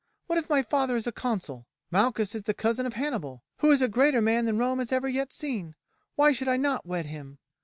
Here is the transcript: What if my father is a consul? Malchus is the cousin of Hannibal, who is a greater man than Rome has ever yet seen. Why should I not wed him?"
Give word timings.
What 0.25 0.39
if 0.39 0.49
my 0.49 0.63
father 0.63 0.95
is 0.95 1.05
a 1.05 1.11
consul? 1.11 1.67
Malchus 1.91 2.33
is 2.33 2.41
the 2.41 2.55
cousin 2.55 2.87
of 2.87 2.93
Hannibal, 2.93 3.43
who 3.57 3.69
is 3.69 3.83
a 3.83 3.87
greater 3.87 4.19
man 4.19 4.45
than 4.45 4.57
Rome 4.57 4.79
has 4.79 4.91
ever 4.91 5.07
yet 5.07 5.31
seen. 5.31 5.75
Why 6.15 6.31
should 6.31 6.47
I 6.47 6.57
not 6.57 6.87
wed 6.87 7.05
him?" 7.05 7.37